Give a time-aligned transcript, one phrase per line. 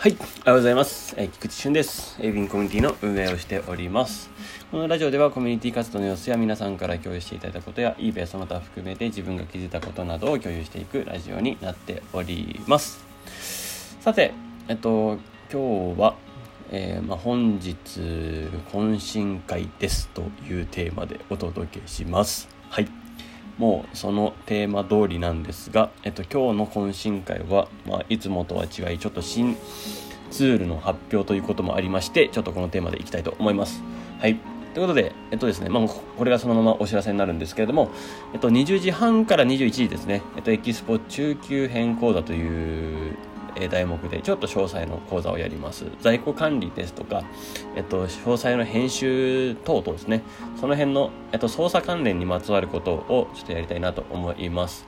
[0.00, 1.14] はい、おはようございます。
[1.18, 2.16] えー、菊池俊です。
[2.22, 4.30] エビンコミュニティの運営をしております。
[4.70, 13.04] このラジオではコミュニティ活動の様子や皆さんから共有していただいたことや eBay その他含めて自分が気づいたことなどを共有していくラジオになっております。
[14.00, 14.32] さて、
[14.68, 15.18] えっと、
[15.52, 16.14] 今日は、
[16.70, 17.76] えー、まあ、本日
[18.72, 22.48] 懇親会ですというテーマでお届けします。
[22.70, 22.99] はい。
[23.58, 29.56] もうそのテーマ通りなんですが、えっと、今日の懇親会は、まあ、いつもとは違いちょっと新
[30.30, 33.82] ツールの発表ということもありましてちょっとこのテーマでいきたいと思います。
[34.20, 34.38] はい
[34.72, 37.90] ということで、えっとですね、まあ、これがそのままお知らせになるんですけれども、
[38.32, 43.16] えっと、20時半から21時ですね、えっと、エキスポ中級編講座という
[43.68, 45.84] 題目でちょっと詳細の講座をやります。
[46.00, 47.22] 在庫管理ですとか、
[47.76, 50.22] えっと、詳細の編集等々ですね。
[50.60, 54.86] その辺の、えっと、操作関連にまつわることをちょっとやりたいなと思います、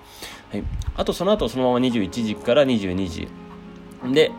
[0.50, 0.64] はい、
[0.96, 3.28] あとその後そのまま21時から22時。
[4.12, 4.32] で、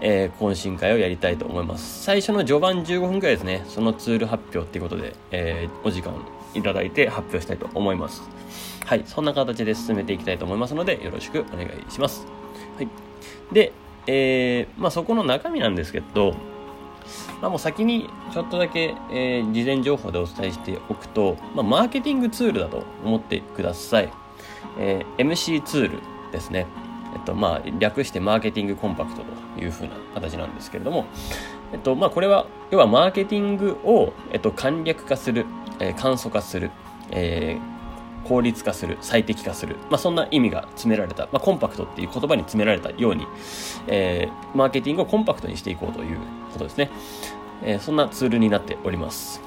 [0.00, 2.02] えー、懇親会をやりたいと思います。
[2.02, 3.64] 最初の序盤15分くらいですね。
[3.68, 6.14] そのツール発表っていうことで、えー、お時間
[6.54, 8.22] いただいて発表したいと思います。
[8.84, 9.04] はい。
[9.06, 12.26] そんな形で進めていきたいと思いますのでよろしくお願いします。
[12.76, 12.88] はい。
[13.52, 13.72] で、
[14.06, 16.34] えー、まあ、そこの中身なんですけど、
[17.40, 24.12] まあ、もう先にちょっとだけ、えー、事前情報でお伝えしておくと、まあ、マーケティングツールだと思ってください。
[24.78, 25.98] えー、MC ツール
[26.32, 26.66] ですね。
[27.14, 31.06] えっと、まあ、略してマーケティングコンパクトというふうな形なんですけれども、
[31.72, 35.46] えっと、まあ、これは、要はマーケティングを、えっと、簡略化する、
[35.80, 36.70] えー、簡素化する、
[37.10, 37.73] えー、
[38.24, 43.26] 効率化する最適化する、まあ、そんな意味が詰められた、まあ、コンパクトっていう言葉に詰められたように、
[43.86, 46.18] えー、マーケティングをコンパクトにしていこうという
[46.52, 46.90] ことですね、
[47.62, 49.40] えー、そんなツールになっております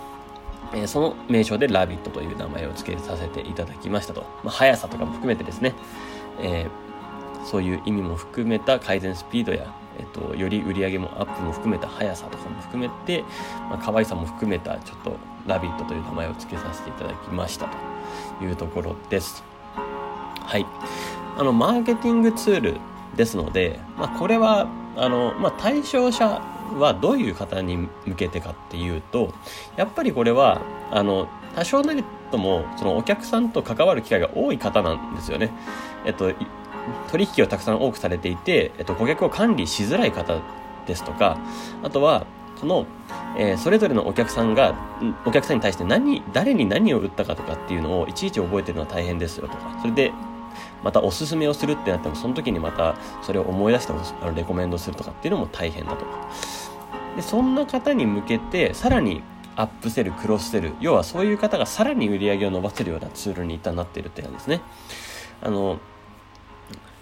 [0.73, 4.21] えー、その名称でラビットという名前を付けさせていただきましたと。
[4.43, 5.73] まあ、速さとかも含めてですね、
[6.41, 6.67] え、
[7.45, 13.23] そういう意味も含めた改善スピードや、えっと、より売り上げもアップも含めた速さとかも含めて、
[13.69, 17.96] まあ、可愛さも含めたちょっとラビットという名前を付けさせていただきましたと。
[18.41, 19.43] いうところです。
[19.75, 20.65] はい。
[21.37, 22.77] あの、マーケティングツール
[23.15, 26.41] ですので、まあ、これは、あの、まあ、対象者
[26.77, 29.33] はどういう方に向けてかっていうと、
[29.75, 30.61] やっぱりこれは、
[30.91, 35.51] あの、多少なりとも、そのお客さんと関わる機会が多い方なんですよね。
[36.05, 36.31] えっと、
[37.11, 40.39] 取引をたくさん多くされていて、えっと、顧客を管理しづらい方
[40.85, 41.37] ですとか、
[41.83, 42.25] あとは、
[42.59, 42.85] その、
[43.37, 44.75] えー、それぞれのお客さんが、
[45.25, 50.11] お客さんに対して何、誰に何を売ったかとかっていうのをいちいち覚えてるのは大変ですよとか、それで、
[50.83, 56.29] またおすすめをするってなっても、その時にまたそれを思い出してあのレコメンドするとかっていうのも大変だとか。
[57.15, 59.21] で、そんな方に向けて、さらに
[59.55, 64.61] アップセル、クロスセル、要はそういう方がさらに売り上げを伸ばせるようなツールに一旦なっているって感じですね。
[65.41, 65.79] あの、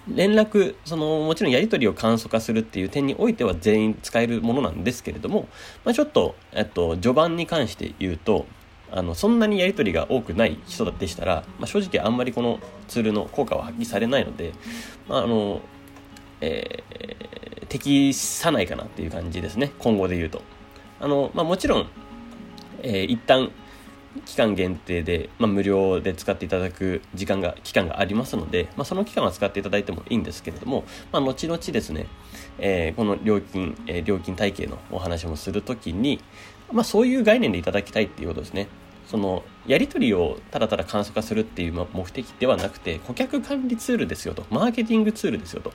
[0.08, 5.48] 連絡、その、もちろんやり取りを簡素化するっていう点においては全員使えるものなんですけれども、
[5.84, 8.46] まあ、ちょっと、えっと、序盤に関して言うと、
[8.92, 14.54] あの、そんなにやり取りが多くない人でしたら、まあ、正直あんまりこのツールの効果は発揮されないので、
[15.08, 15.62] まあ、あの、
[16.42, 19.72] えー、適さないかなっていう感じですね。
[19.80, 20.42] 今後で言うと。
[21.00, 21.88] あの、まあ、もちろん、
[22.84, 23.52] えー、一旦
[24.26, 32.08] 期間限定で、まあ、無料で使っていただく時間が、期間がありますので、まあ、その期間は使っていただいてもいいんですけれども、まあ、後々ですね、
[32.58, 36.22] えー、この料金、えー、料金体系のお話もするときに、
[36.72, 38.68] まあ、そういう概念でいただきたいっていうことですね。
[39.08, 45.72] その、やり取りをただただ簡素化するっていう目的ではなくて、顧客管理ツールですよと、マーケティングツールですよと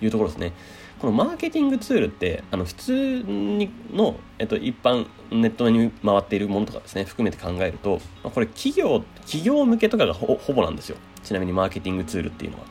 [0.00, 0.52] いうところですね。
[1.00, 10.96] このマーケティングツールって、あの、普通にの、えっと、一般ネットに回っているものとかですね、含めて考えると、これ企業、企業向けとかがほぼなんですよ。
[11.24, 12.64] ちなみにマーケティングツールっていうのは。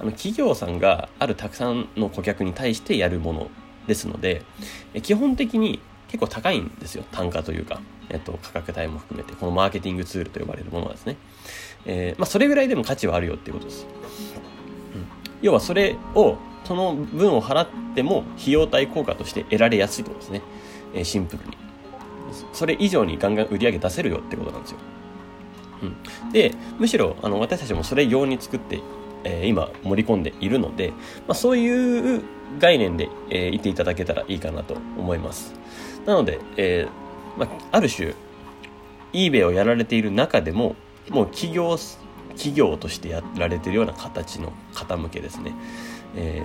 [0.00, 3.50] あの、企業さんがあるたくさんの顧客に対してやるもの
[3.86, 4.42] ですので、
[5.02, 7.04] 基本的に結構高いんですよ。
[7.12, 11.16] 単価というか、えっと、価格帯も含めて、このマーケティングツールと呼ばれるものはですね。
[11.86, 13.86] えー、まあ、それぐらいでも価値はあるよっていうことです。
[14.94, 15.06] うん、
[15.42, 20.42] 要はそれをその分を払っても費用対効果として得られやすいとですね。
[20.94, 21.56] えー、シンプルに。
[22.52, 24.78] それ以上にガンガン売り上げ出せるよってことなんですよ。
[25.82, 26.32] うん。
[26.32, 28.80] で、むしろ、あの、私たちもそれ用に作って、
[29.24, 30.90] え、今盛り込んでいるので、
[31.26, 32.22] まあ、そういう
[32.58, 35.54] 概念で、えー、いていただけたらいいかなと思います。
[36.08, 38.14] なので、えー、まあ、ある種、
[39.12, 40.74] eBay をやられている中でも、
[41.10, 41.76] もう企業、
[42.30, 45.52] 企業としてやられているような形の方向けですね。
[46.16, 46.42] え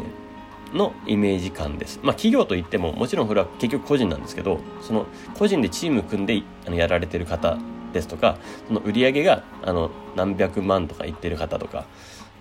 [0.74, 2.02] ー、のイメージ感です。
[2.04, 5.06] まあ企業といってももちろんこれは結局個人なんですけど、その
[5.38, 7.58] 個人でチーム組んであのやられてる方
[7.94, 8.38] ですとか、
[8.68, 11.86] その売り上げがあの何百万とかいってる方とか、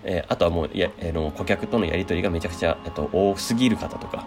[0.03, 4.25] えー、あとはもうや、えー、の顧客とのやり取りがめちゃくちゃ、えっと、多すぎる方とか、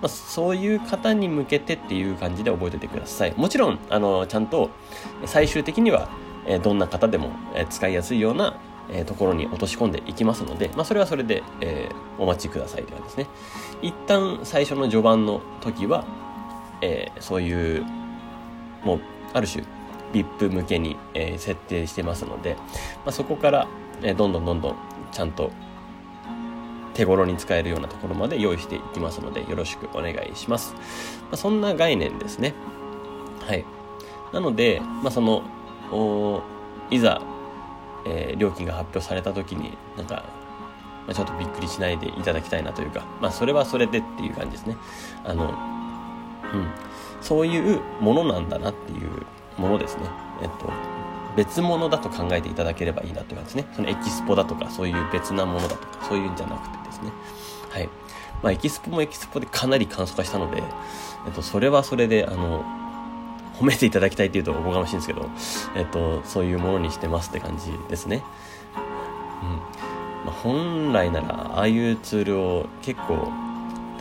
[0.00, 3.34] まあ、そういう方に向けてっていう感じで覚えててください。
[3.36, 4.70] もちろん、あの、ちゃんと
[5.26, 6.08] 最終的には、
[6.46, 8.58] えどんな方でもえ使いやすいような
[8.92, 13.34] えところに落とし込んでいきますので、まあ、それはそれで、えー、お待ちくださいという感じですね。
[13.82, 16.04] 一旦最初の序盤の時は、
[16.82, 17.84] えー、そういう、
[18.84, 19.00] もう、
[19.32, 19.64] ある種、
[20.12, 22.62] VIP 向けに、え、設定してますので、ま
[23.06, 23.68] あ、そこから、
[24.02, 24.76] えどんどんどんどん
[25.12, 25.52] ちゃんと
[27.00, 30.74] 手頃に使えるようなところまで用意していきますので、よろしくお願いします。
[30.74, 30.80] ま
[31.32, 32.54] あ、そんな概念ですね。
[33.40, 33.64] はい。
[34.32, 35.42] なので、まあ、その、
[36.90, 37.22] いざ
[38.06, 40.24] えー、料金が発表された時になんか、
[41.06, 44.76] まあ、ちょっとびっくりしないでいただきたいなというか、まあ、それはそれでっていう感じですね
[45.24, 45.54] あの、うん、
[47.20, 49.10] そういうものなんだなっていう
[49.58, 50.04] ものですね
[50.42, 50.70] えっと
[51.36, 53.72] 別物だと考えていただければいいなという感じですね。
[53.74, 57.12] そのエキスポだとかそういう別なものだとかそういうんじゃなくてですね。
[57.70, 57.88] はい。
[58.42, 60.62] まあエキスポもエキスポでかなり簡素化したので、
[61.26, 62.64] えっと、それはそれであの
[63.58, 65.28] 褒めていただきたいっていうとおこがましいんですけど、
[65.76, 68.22] えっと、そういうものにしてますって感じですね。
[69.42, 69.48] うん。
[70.26, 73.28] まあ、本来ならああいうツールを結構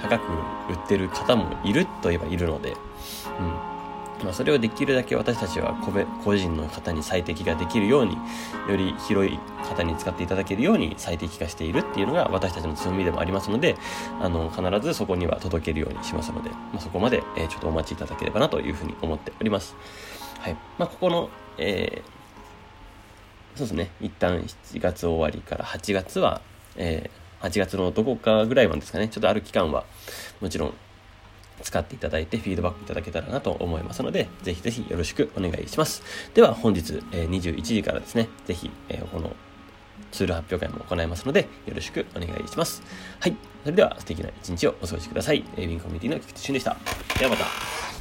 [0.01, 0.31] 高く
[0.69, 2.77] 売ってる方もいるといえばいるので、うん。
[4.23, 5.73] まあ、それをできるだけ私たちは
[6.23, 8.17] 個人の方に最適ができるように
[8.67, 13.77] より広い方に使っていただけるように最適化しているっていうのが私たちの強みでもありますので
[14.21, 19.75] あの必ずそこには届けるようにしますので、まあ、そこまで、えー、ちょっとお待ちいただければなというふうに思っております。
[20.39, 20.57] はい。
[20.77, 23.91] まあ、ここの、えー、そうですね。
[23.99, 26.41] 一旦7月終わりから8月は、
[26.75, 29.09] えー、8月のどこかぐらいまでですかね。
[29.09, 29.85] ちょっとある期間は
[30.39, 30.73] もちろん
[31.69, 36.01] 使っていただいてフィードバックいただけたらなと思いますので、ぜひぜひよろしくお願いします。
[36.33, 39.35] では本日、え21時からですね、ぜひ、えこの
[40.11, 42.81] ツール発表会も行いますので、よろしくお願いします。
[43.19, 43.35] はい。
[43.63, 45.45] それでは素敵な一日をお過ごしください。
[45.57, 46.75] ウィンコミュニティの菊池俊でした。
[47.19, 47.98] ではまた。